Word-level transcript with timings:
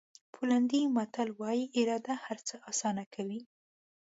پولنډي 0.33 0.81
متل 0.95 1.29
وایي 1.39 1.65
اراده 1.79 2.15
هر 2.25 2.37
څه 2.47 2.55
آسانه 2.71 3.03
کوي. 3.15 3.41